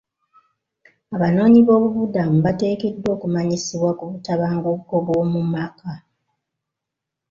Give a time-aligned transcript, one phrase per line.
[1.15, 5.91] Abanoonyiboobubudamu bateekeddwa okumanyisibwa ku butabanguko bw'omu maka.